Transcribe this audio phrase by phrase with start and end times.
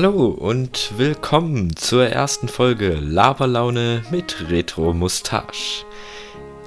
[0.00, 5.84] Hallo und willkommen zur ersten Folge Laberlaune mit Retro Mustache.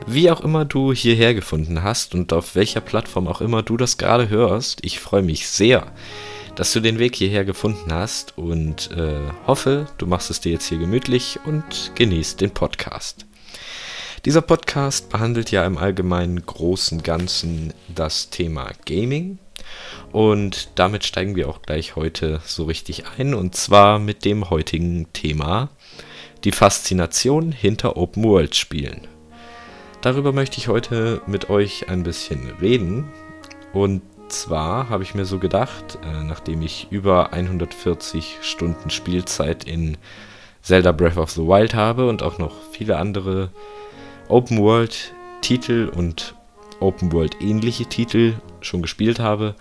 [0.06, 3.98] Wie auch immer du hierher gefunden hast und auf welcher Plattform auch immer du das
[3.98, 5.88] gerade hörst, ich freue mich sehr,
[6.56, 10.68] dass du den Weg hierher gefunden hast und äh, hoffe, du machst es dir jetzt
[10.68, 13.26] hier gemütlich und genießt den Podcast.
[14.26, 19.40] Dieser Podcast behandelt ja im allgemeinen großen Ganzen das Thema Gaming
[20.12, 23.34] und damit steigen wir auch gleich heute so richtig ein.
[23.34, 25.70] Und zwar mit dem heutigen Thema
[26.44, 29.08] die Faszination hinter Open-World-Spielen.
[30.02, 33.08] Darüber möchte ich heute mit euch ein bisschen reden.
[33.74, 39.98] Und zwar habe ich mir so gedacht, äh, nachdem ich über 140 Stunden Spielzeit in
[40.62, 43.50] Zelda Breath of the Wild habe und auch noch viele andere
[44.28, 46.36] Open-World-Titel und
[46.80, 49.56] Open-World-ähnliche Titel schon gespielt habe,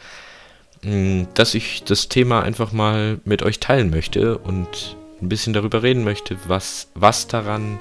[0.82, 5.82] Mm, dass ich das Thema einfach mal mit euch teilen möchte und ein bisschen darüber
[5.82, 7.78] reden möchte, was, was daran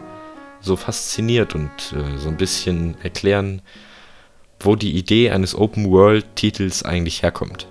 [0.60, 3.62] so fasziniert und äh, so ein bisschen erklären,
[4.60, 7.68] wo die Idee eines Open-World-Titels eigentlich herkommt.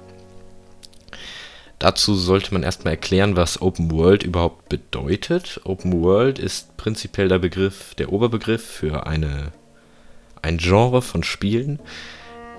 [1.78, 5.60] Dazu sollte man erstmal erklären, was Open World überhaupt bedeutet.
[5.64, 9.52] Open World ist prinzipiell der Begriff, der Oberbegriff für eine,
[10.40, 11.78] ein Genre von Spielen,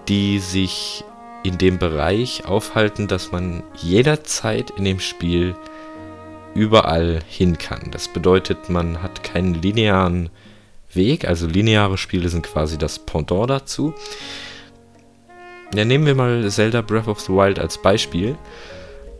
[0.10, 1.06] die sich
[1.44, 5.56] in dem Bereich aufhalten, dass man jederzeit in dem Spiel
[6.56, 7.92] überall hin kann.
[7.92, 10.30] Das bedeutet, man hat keinen linearen
[10.92, 13.94] Weg, also lineare Spiele sind quasi das Pendant dazu.
[15.74, 18.36] Ja, nehmen wir mal Zelda Breath of the Wild als Beispiel.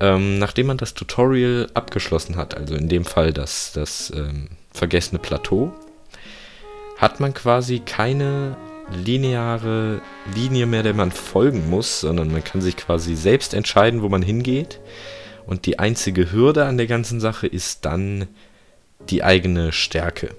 [0.02, 5.20] Ähm, nachdem man das Tutorial abgeschlossen hat, also in dem Fall das, das ähm, vergessene
[5.20, 5.72] Plateau,
[6.98, 8.58] hat man quasi keine
[8.94, 10.02] lineare
[10.36, 14.22] Linie mehr, der man folgen muss, sondern man kann sich quasi selbst entscheiden, wo man
[14.22, 14.80] hingeht.
[15.46, 18.28] Und die einzige Hürde an der ganzen Sache ist dann
[19.10, 20.36] die eigene Stärke.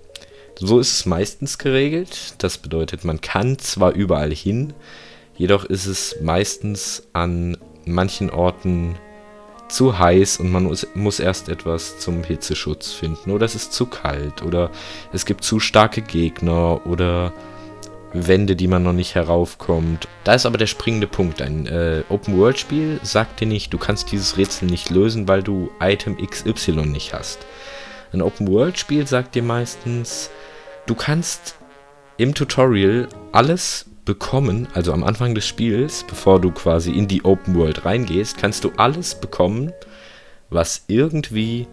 [0.56, 2.34] So ist es meistens geregelt.
[2.38, 4.74] Das bedeutet, man kann zwar überall hin,
[5.36, 7.56] jedoch ist es meistens an
[7.86, 8.96] manchen Orten
[9.68, 13.30] zu heiß und man muss, erst etwas zum Hitzeschutz finden.
[13.30, 14.70] Oder es ist zu kalt oder
[15.12, 17.32] es gibt zu starke Gegner oder
[18.12, 20.08] Wände, die man noch nicht heraufkommt.
[20.24, 21.40] Da ist aber der springende Punkt.
[21.40, 26.16] Ein äh, Open-World-Spiel sagt dir nicht, du kannst dieses Rätsel nicht lösen, weil du Item
[26.16, 27.38] XY nicht hast.
[28.12, 30.30] Ein Open-World-Spiel sagt dir meistens,
[30.86, 31.54] du kannst
[32.16, 37.54] im Tutorial alles bekommen, also am Anfang des Spiels, bevor du quasi in die Open
[37.54, 39.72] World reingehst, kannst du alles bekommen,
[40.48, 41.68] was irgendwie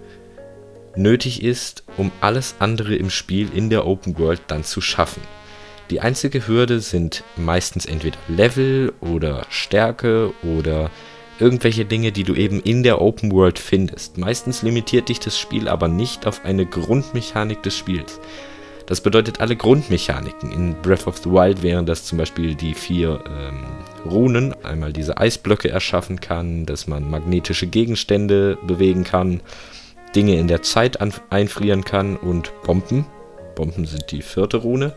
[0.95, 5.21] nötig ist, um alles andere im Spiel in der Open World dann zu schaffen.
[5.89, 10.91] Die einzige Hürde sind meistens entweder Level oder Stärke oder
[11.39, 14.17] irgendwelche Dinge, die du eben in der Open World findest.
[14.17, 18.19] Meistens limitiert dich das Spiel aber nicht auf eine Grundmechanik des Spiels.
[18.85, 23.21] Das bedeutet, alle Grundmechaniken in Breath of the Wild wären das zum Beispiel die vier
[23.27, 23.65] ähm,
[24.09, 24.55] Runen.
[24.63, 29.41] Einmal diese Eisblöcke erschaffen kann, dass man magnetische Gegenstände bewegen kann,
[30.15, 30.99] Dinge in der Zeit
[31.29, 33.05] einfrieren kann und Bomben.
[33.55, 34.93] Bomben sind die vierte Rune.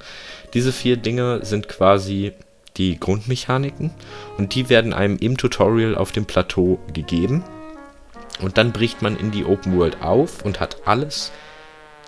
[0.55, 2.33] Diese vier Dinge sind quasi
[2.77, 3.91] die Grundmechaniken
[4.39, 7.45] und die werden einem im Tutorial auf dem Plateau gegeben.
[8.41, 11.31] Und dann bricht man in die Open World auf und hat alles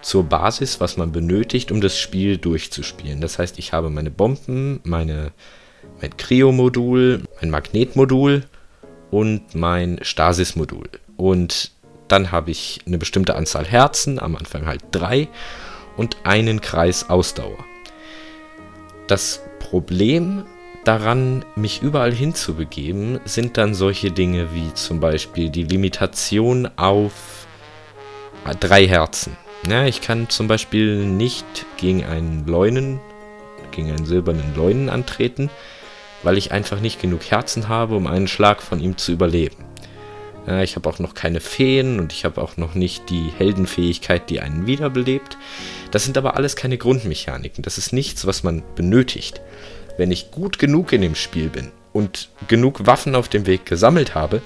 [0.00, 3.20] zur Basis, was man benötigt, um das Spiel durchzuspielen.
[3.20, 5.32] Das heißt, ich habe meine Bomben, meine,
[6.00, 8.44] mein Cryo-Modul, mein Magnetmodul
[9.10, 10.88] und mein Stasis-Modul.
[11.16, 11.70] Und
[12.08, 15.28] dann habe ich eine bestimmte Anzahl Herzen, am Anfang halt drei,
[15.96, 17.64] und einen Kreis Ausdauer.
[19.12, 20.44] Das Problem
[20.84, 27.46] daran, mich überall hinzubegeben, sind dann solche Dinge wie zum Beispiel die Limitation auf
[28.58, 29.36] drei Herzen.
[29.68, 31.44] Ja, ich kann zum Beispiel nicht
[31.76, 33.00] gegen einen Leunen,
[33.70, 35.50] gegen einen silbernen Leunen antreten,
[36.22, 39.71] weil ich einfach nicht genug Herzen habe, um einen Schlag von ihm zu überleben.
[40.46, 44.28] Ja, ich habe auch noch keine Feen und ich habe auch noch nicht die Heldenfähigkeit,
[44.28, 45.38] die einen wiederbelebt.
[45.92, 47.62] Das sind aber alles keine Grundmechaniken.
[47.62, 49.40] Das ist nichts, was man benötigt.
[49.98, 54.14] Wenn ich gut genug in dem Spiel bin und genug Waffen auf dem Weg gesammelt
[54.14, 54.42] habe,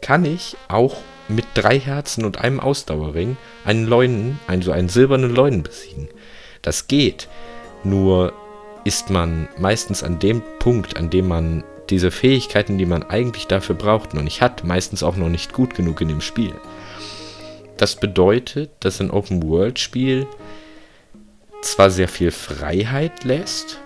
[0.00, 0.96] kann ich auch
[1.28, 6.08] mit drei Herzen und einem Ausdauerring einen Leunen, also einen silbernen Leunen besiegen.
[6.62, 7.28] Das geht.
[7.84, 8.32] Nur
[8.84, 13.74] ist man meistens an dem Punkt, an dem man diese Fähigkeiten, die man eigentlich dafür
[13.74, 16.54] braucht, noch nicht hat, meistens auch noch nicht gut genug in dem Spiel.
[17.76, 20.26] Das bedeutet, dass ein Open-World-Spiel
[21.62, 23.80] zwar sehr viel Freiheit lässt,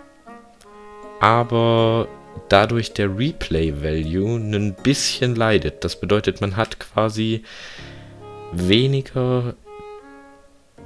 [1.20, 2.08] aber
[2.48, 5.84] dadurch der Replay-Value ein bisschen leidet.
[5.84, 7.44] Das bedeutet, man hat quasi
[8.52, 9.54] weniger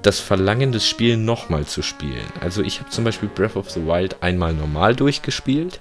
[0.03, 2.27] das Verlangen, das Spiel nochmal zu spielen.
[2.41, 5.81] Also ich habe zum Beispiel Breath of the Wild einmal normal durchgespielt,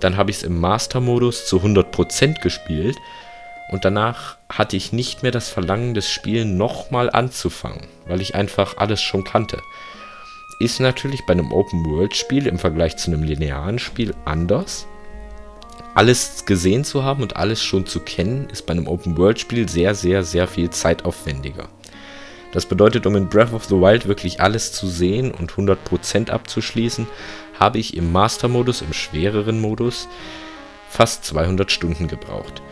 [0.00, 2.96] dann habe ich es im Master-Modus zu 100% gespielt
[3.68, 8.78] und danach hatte ich nicht mehr das Verlangen, das Spiel nochmal anzufangen, weil ich einfach
[8.78, 9.60] alles schon kannte.
[10.60, 14.86] Ist natürlich bei einem Open-World-Spiel im Vergleich zu einem linearen Spiel anders.
[15.94, 20.24] Alles gesehen zu haben und alles schon zu kennen, ist bei einem Open-World-Spiel sehr, sehr,
[20.24, 21.68] sehr viel zeitaufwendiger.
[22.52, 27.06] Das bedeutet, um in Breath of the Wild wirklich alles zu sehen und 100% abzuschließen,
[27.58, 30.08] habe ich im Master-Modus, im schwereren Modus,
[30.88, 32.62] fast 200 Stunden gebraucht.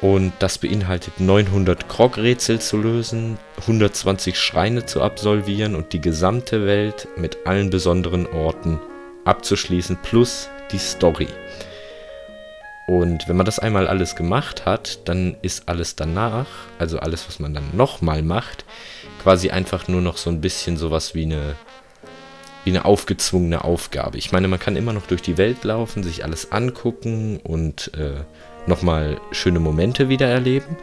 [0.00, 7.06] Und das beinhaltet 900 Krog-Rätsel zu lösen, 120 Schreine zu absolvieren und die gesamte Welt
[7.16, 8.80] mit allen besonderen Orten
[9.24, 11.28] abzuschließen, plus die Story.
[12.88, 16.48] Und wenn man das einmal alles gemacht hat, dann ist alles danach,
[16.80, 18.64] also alles, was man dann nochmal macht,
[19.22, 21.54] quasi einfach nur noch so ein bisschen sowas wie eine,
[22.64, 24.18] wie eine aufgezwungene Aufgabe.
[24.18, 28.22] Ich meine, man kann immer noch durch die Welt laufen, sich alles angucken und äh,
[28.66, 30.76] nochmal schöne Momente wieder erleben.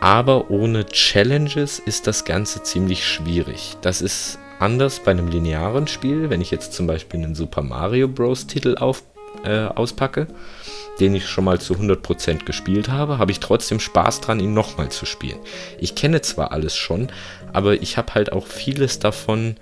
[0.00, 3.76] Aber ohne Challenges ist das Ganze ziemlich schwierig.
[3.82, 8.08] Das ist anders bei einem linearen Spiel, wenn ich jetzt zum Beispiel einen Super Mario
[8.08, 8.48] Bros.
[8.48, 9.04] Titel auf,
[9.44, 10.26] äh, auspacke
[11.00, 14.90] den ich schon mal zu 100% gespielt habe, habe ich trotzdem Spaß dran, ihn nochmal
[14.90, 15.38] zu spielen.
[15.78, 17.08] Ich kenne zwar alles schon,
[17.52, 19.56] aber ich habe halt auch vieles davon.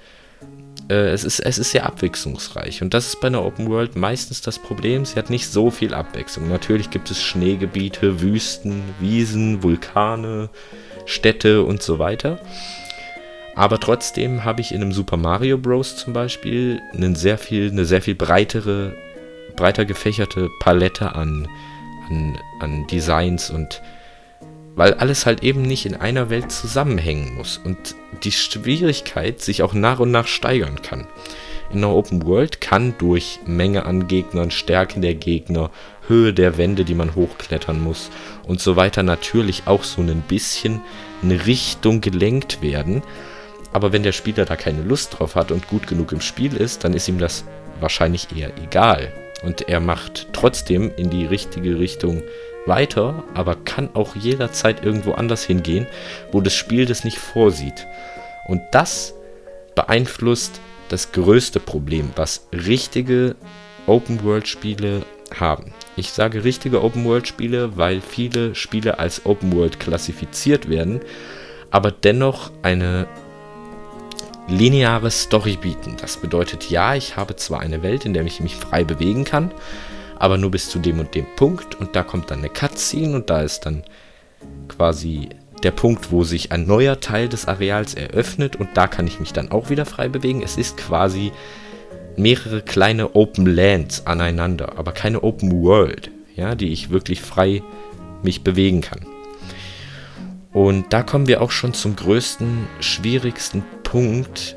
[0.89, 4.41] Äh, es, ist, es ist sehr abwechslungsreich und das ist bei einer Open World meistens
[4.41, 5.05] das Problem.
[5.05, 6.49] Sie hat nicht so viel Abwechslung.
[6.49, 10.51] Natürlich gibt es Schneegebiete, Wüsten, Wiesen, Vulkane,
[11.07, 12.41] Städte und so weiter.
[13.55, 15.97] Aber trotzdem habe ich in einem Super Mario Bros.
[15.97, 18.95] zum Beispiel einen sehr viel, eine sehr viel breitere
[19.61, 21.47] breiter gefächerte Palette an,
[22.09, 23.83] an, an Designs und
[24.75, 29.75] weil alles halt eben nicht in einer Welt zusammenhängen muss und die Schwierigkeit sich auch
[29.75, 31.07] nach und nach steigern kann.
[31.71, 35.71] In einer Open World kann durch Menge an Gegnern, Stärke der Gegner,
[36.09, 38.09] Höhe der Wände, die man hochklettern muss
[38.45, 40.81] und so weiter natürlich auch so ein bisschen
[41.23, 43.03] eine Richtung gelenkt werden.
[43.75, 46.83] Aber wenn der Spieler da keine Lust drauf hat und gut genug im Spiel ist,
[46.83, 47.45] dann ist ihm das
[47.79, 49.13] wahrscheinlich eher egal.
[49.43, 52.23] Und er macht trotzdem in die richtige Richtung
[52.67, 55.87] weiter, aber kann auch jederzeit irgendwo anders hingehen,
[56.31, 57.87] wo das Spiel das nicht vorsieht.
[58.49, 59.15] Und das
[59.75, 63.37] beeinflusst das größte Problem, was richtige
[63.87, 65.03] Open-World-Spiele
[65.39, 65.73] haben.
[65.97, 71.01] Ich sage richtige Open-World-Spiele, weil viele Spiele als Open-World klassifiziert werden,
[71.71, 73.07] aber dennoch eine
[74.49, 75.97] lineare Story bieten.
[76.01, 79.51] Das bedeutet, ja, ich habe zwar eine Welt, in der ich mich frei bewegen kann,
[80.19, 83.31] aber nur bis zu dem und dem Punkt und da kommt dann eine Cutscene und
[83.31, 83.85] da ist dann
[84.69, 85.29] quasi
[85.63, 89.33] der Punkt, wo sich ein neuer Teil des Areals eröffnet und da kann ich mich
[89.33, 90.43] dann auch wieder frei bewegen.
[90.43, 91.33] Es ist quasi
[92.17, 97.63] mehrere kleine Open Lands aneinander, aber keine Open World, ja, die ich wirklich frei
[98.23, 99.07] mich bewegen kann.
[100.53, 104.55] Und da kommen wir auch schon zum größten, schwierigsten Punkt,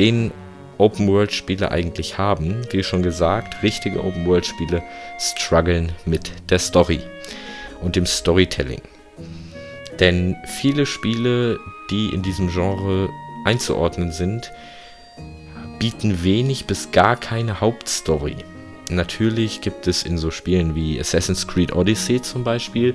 [0.00, 0.32] den
[0.78, 2.62] Open-World-Spiele eigentlich haben.
[2.72, 4.82] Wie schon gesagt, richtige Open-World-Spiele
[5.20, 7.00] strugglen mit der Story
[7.80, 8.82] und dem Storytelling.
[10.00, 11.60] Denn viele Spiele,
[11.92, 13.08] die in diesem Genre
[13.44, 14.50] einzuordnen sind,
[15.78, 18.34] bieten wenig bis gar keine Hauptstory.
[18.90, 22.94] Natürlich gibt es in so Spielen wie Assassin's Creed Odyssey zum Beispiel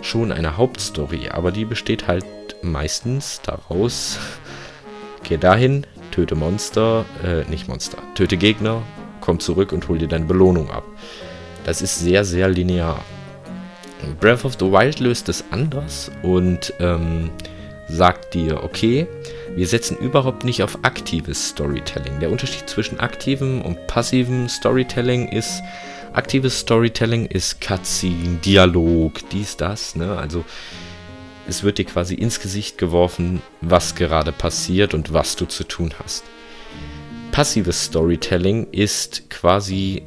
[0.00, 2.24] schon eine Hauptstory, aber die besteht halt
[2.62, 4.18] meistens daraus,
[5.30, 8.82] Geh dahin, töte Monster, äh, nicht Monster, töte Gegner,
[9.20, 10.82] komm zurück und hol dir deine Belohnung ab.
[11.62, 13.04] Das ist sehr, sehr linear.
[14.18, 17.30] Breath of the Wild löst es anders und ähm,
[17.88, 19.06] sagt dir, okay,
[19.54, 22.18] wir setzen überhaupt nicht auf aktives Storytelling.
[22.18, 25.62] Der Unterschied zwischen aktivem und passivem Storytelling ist,
[26.12, 30.16] aktives Storytelling ist Cutscene, Dialog, dies, das, ne?
[30.18, 30.44] Also
[31.48, 35.92] es wird dir quasi ins Gesicht geworfen, was gerade passiert und was du zu tun
[36.02, 36.24] hast.
[37.32, 40.02] Passives Storytelling ist quasi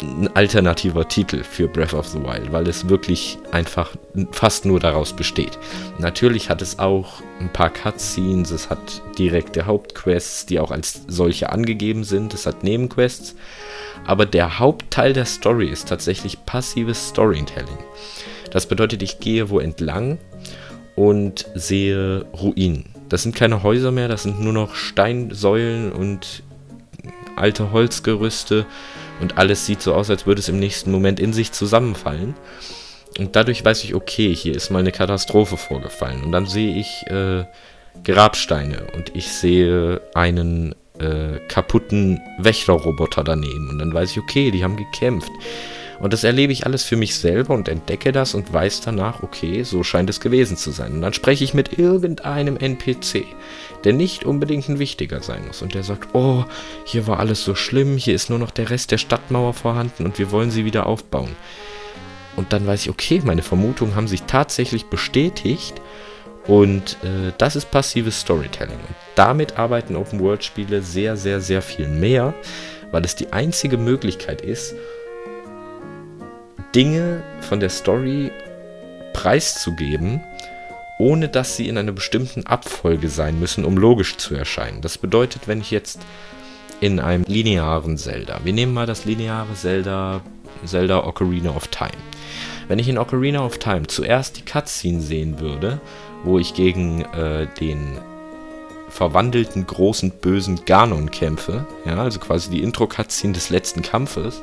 [0.00, 3.94] ein alternativer Titel für Breath of the Wild, weil es wirklich einfach
[4.32, 5.58] fast nur daraus besteht.
[5.98, 11.50] Natürlich hat es auch ein paar Cutscenes, es hat direkte Hauptquests, die auch als solche
[11.50, 13.34] angegeben sind, es hat Nebenquests,
[14.06, 17.78] aber der Hauptteil der Story ist tatsächlich passives Storytelling.
[18.50, 20.18] Das bedeutet, ich gehe wo entlang
[20.96, 22.86] und sehe Ruinen.
[23.08, 26.42] Das sind keine Häuser mehr, das sind nur noch Steinsäulen und
[27.36, 28.66] alte Holzgerüste
[29.20, 32.34] und alles sieht so aus, als würde es im nächsten Moment in sich zusammenfallen.
[33.18, 36.24] Und dadurch weiß ich, okay, hier ist mal eine Katastrophe vorgefallen.
[36.24, 37.44] Und dann sehe ich äh,
[38.02, 43.70] Grabsteine und ich sehe einen äh, kaputten Wächterroboter daneben.
[43.70, 45.30] Und dann weiß ich, okay, die haben gekämpft.
[46.00, 49.62] Und das erlebe ich alles für mich selber und entdecke das und weiß danach, okay,
[49.62, 50.92] so scheint es gewesen zu sein.
[50.92, 53.24] Und dann spreche ich mit irgendeinem NPC,
[53.84, 55.62] der nicht unbedingt ein wichtiger sein muss.
[55.62, 56.44] Und der sagt, oh,
[56.84, 60.18] hier war alles so schlimm, hier ist nur noch der Rest der Stadtmauer vorhanden und
[60.18, 61.36] wir wollen sie wieder aufbauen.
[62.36, 65.80] Und dann weiß ich, okay, meine Vermutungen haben sich tatsächlich bestätigt.
[66.46, 68.76] Und äh, das ist passives Storytelling.
[68.76, 72.34] Und damit arbeiten Open-World-Spiele sehr, sehr, sehr viel mehr,
[72.90, 74.74] weil es die einzige Möglichkeit ist,
[76.74, 78.32] Dinge von der Story
[79.12, 80.20] preiszugeben,
[80.98, 84.80] ohne dass sie in einer bestimmten Abfolge sein müssen, um logisch zu erscheinen.
[84.80, 86.00] Das bedeutet, wenn ich jetzt
[86.80, 90.20] in einem linearen Zelda, wir nehmen mal das lineare Zelda,
[90.64, 91.90] Zelda Ocarina of Time.
[92.66, 95.80] Wenn ich in Ocarina of Time zuerst die Cutscene sehen würde,
[96.24, 97.98] wo ich gegen äh, den
[98.88, 104.40] verwandelten großen bösen Ganon kämpfe, ja, also quasi die Intro-Cutscene des letzten Kampfes,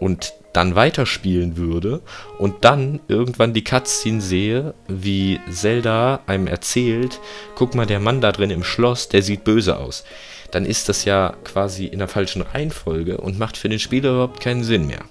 [0.00, 2.00] und dann weiterspielen würde
[2.38, 7.20] und dann irgendwann die Cutscene sehe, wie Zelda einem erzählt,
[7.54, 10.04] guck mal, der Mann da drin im Schloss, der sieht böse aus.
[10.50, 14.40] Dann ist das ja quasi in der falschen Reihenfolge und macht für den Spieler überhaupt
[14.40, 15.04] keinen Sinn mehr.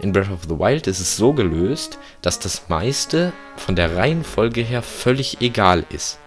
[0.00, 4.60] In Breath of the Wild ist es so gelöst, dass das meiste von der Reihenfolge
[4.60, 6.18] her völlig egal ist.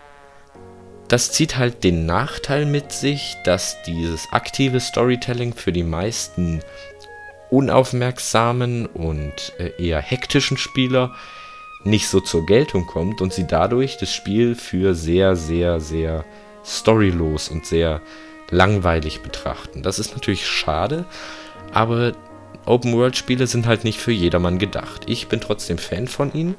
[1.08, 6.62] Das zieht halt den Nachteil mit sich, dass dieses aktive Storytelling für die meisten
[7.50, 11.16] unaufmerksamen und äh, eher hektischen Spieler
[11.84, 16.26] nicht so zur Geltung kommt und sie dadurch das Spiel für sehr, sehr, sehr
[16.66, 18.02] storylos und sehr
[18.52, 19.82] langweilig betrachten.
[19.84, 21.06] Das ist natürlich schade,
[21.72, 22.14] aber
[22.66, 25.04] Open-World-Spiele sind halt nicht für jedermann gedacht.
[25.08, 26.56] Ich bin trotzdem Fan von ihnen,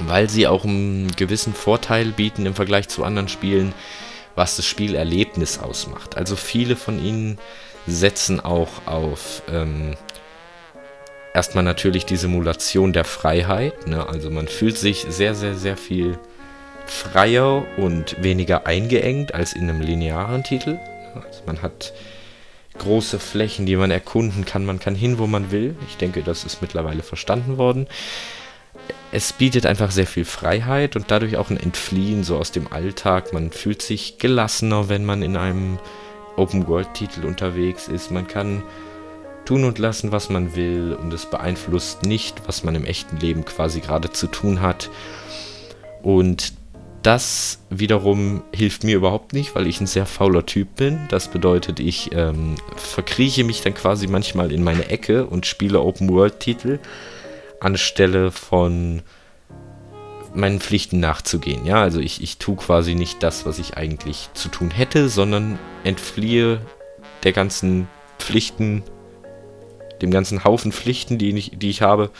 [0.00, 3.74] weil sie auch einen gewissen Vorteil bieten im Vergleich zu anderen Spielen,
[4.34, 6.16] was das Spielerlebnis ausmacht.
[6.16, 7.38] Also viele von ihnen
[7.86, 9.96] setzen auch auf ähm,
[11.34, 13.86] erstmal natürlich die Simulation der Freiheit.
[13.86, 14.06] Ne?
[14.06, 16.18] Also man fühlt sich sehr, sehr, sehr viel
[16.86, 20.78] freier und weniger eingeengt als in einem linearen Titel.
[21.14, 21.92] Also man hat
[22.78, 24.64] große Flächen, die man erkunden kann.
[24.64, 25.76] Man kann hin, wo man will.
[25.88, 27.86] Ich denke, das ist mittlerweile verstanden worden.
[29.12, 33.32] Es bietet einfach sehr viel Freiheit und dadurch auch ein Entfliehen so aus dem Alltag.
[33.32, 35.78] Man fühlt sich gelassener, wenn man in einem
[36.36, 38.10] Open-World-Titel unterwegs ist.
[38.10, 38.62] Man kann
[39.44, 43.44] tun und lassen, was man will und es beeinflusst nicht, was man im echten Leben
[43.44, 44.90] quasi gerade zu tun hat.
[46.02, 46.54] Und
[47.02, 51.00] das wiederum hilft mir überhaupt nicht, weil ich ein sehr fauler Typ bin.
[51.10, 56.78] Das bedeutet, ich ähm, verkrieche mich dann quasi manchmal in meine Ecke und spiele Open-World-Titel
[57.60, 59.02] anstelle von
[60.34, 61.64] meinen Pflichten nachzugehen.
[61.64, 65.58] Ja, also ich, ich tue quasi nicht das, was ich eigentlich zu tun hätte, sondern
[65.84, 66.60] entfliehe
[67.22, 67.88] der ganzen
[68.18, 68.82] Pflichten,
[70.02, 72.10] dem ganzen Haufen Pflichten, die ich, die ich habe,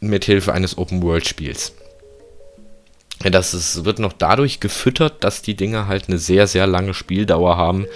[0.00, 1.74] mithilfe eines Open-World-Spiels.
[3.20, 7.56] Das ist, wird noch dadurch gefüttert, dass die Dinger halt eine sehr, sehr lange Spieldauer
[7.56, 7.86] haben.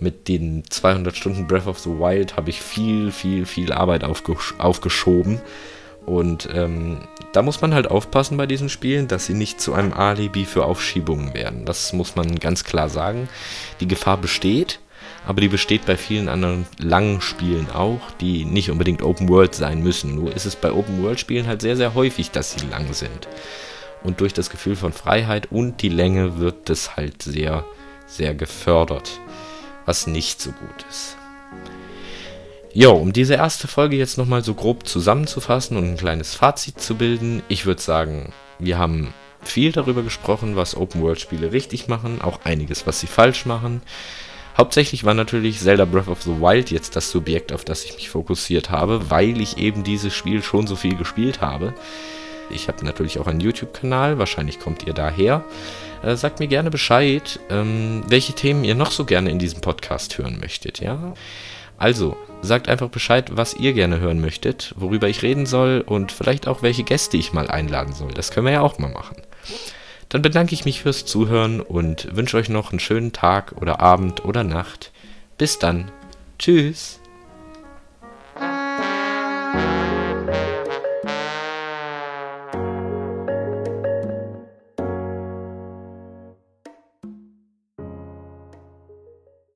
[0.00, 4.54] Mit den 200 Stunden Breath of the Wild habe ich viel, viel, viel Arbeit aufgesch
[4.58, 5.40] aufgeschoben.
[6.06, 6.98] Und ähm,
[7.32, 10.64] da muss man halt aufpassen bei diesen Spielen, dass sie nicht zu einem Alibi für
[10.64, 11.64] Aufschiebungen werden.
[11.64, 13.28] Das muss man ganz klar sagen.
[13.80, 14.78] Die Gefahr besteht,
[15.26, 19.82] aber die besteht bei vielen anderen langen Spielen auch, die nicht unbedingt Open World sein
[19.82, 20.14] müssen.
[20.14, 23.26] Nur ist es bei Open World Spielen halt sehr, sehr häufig, dass sie lang sind.
[24.04, 27.64] Und durch das Gefühl von Freiheit und die Länge wird das halt sehr,
[28.06, 29.20] sehr gefördert,
[29.84, 31.16] was nicht so gut ist.
[32.78, 36.94] Jo, um diese erste Folge jetzt nochmal so grob zusammenzufassen und ein kleines Fazit zu
[36.94, 42.86] bilden, ich würde sagen, wir haben viel darüber gesprochen, was Open-World-Spiele richtig machen, auch einiges,
[42.86, 43.80] was sie falsch machen.
[44.58, 48.10] Hauptsächlich war natürlich Zelda Breath of the Wild jetzt das Subjekt, auf das ich mich
[48.10, 51.72] fokussiert habe, weil ich eben dieses Spiel schon so viel gespielt habe.
[52.50, 55.44] Ich habe natürlich auch einen YouTube-Kanal, wahrscheinlich kommt ihr daher.
[56.02, 60.18] Äh, sagt mir gerne Bescheid, ähm, welche Themen ihr noch so gerne in diesem Podcast
[60.18, 61.14] hören möchtet, ja?
[61.78, 66.48] Also, sagt einfach Bescheid, was ihr gerne hören möchtet, worüber ich reden soll und vielleicht
[66.48, 68.12] auch welche Gäste ich mal einladen soll.
[68.12, 69.16] Das können wir ja auch mal machen.
[70.08, 74.24] Dann bedanke ich mich fürs Zuhören und wünsche euch noch einen schönen Tag oder Abend
[74.24, 74.92] oder Nacht.
[75.36, 75.90] Bis dann.
[76.38, 77.00] Tschüss.